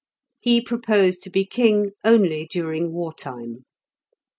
He 0.39 0.61
proposed 0.61 1.21
to 1.21 1.29
be 1.29 1.45
king 1.45 1.91
only 2.03 2.47
during 2.47 2.91
war 2.91 3.13
time. 3.13 3.65